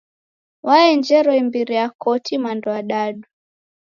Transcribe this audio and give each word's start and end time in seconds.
Waenjero 0.67 1.31
imbiri 1.41 1.73
ya 1.79 1.87
koti 2.01 2.35
mando 2.43 2.69
adadu. 2.79 3.25